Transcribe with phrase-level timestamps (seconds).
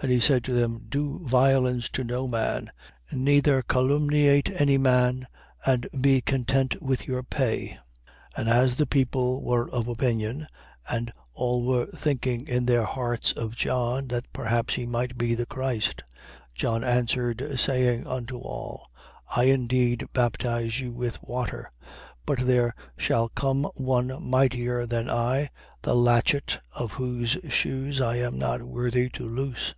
[0.00, 2.70] And he said to them: Do violence to no man,
[3.10, 5.26] neither calumniate any man;
[5.66, 7.70] and be content with your pay.
[8.36, 8.36] 3:15.
[8.36, 10.46] And as the people were of opinion,
[10.88, 15.46] and all were thinking in their hearts of John, that perhaps he might be the
[15.46, 16.04] Christ:
[16.52, 16.54] 3:16.
[16.54, 18.92] John answered, saying unto all:
[19.34, 21.72] I indeed baptize you with water:
[22.24, 25.50] but there shall come one mightier than I,
[25.82, 29.74] the latchet of whose shoes I am not worthy to loose.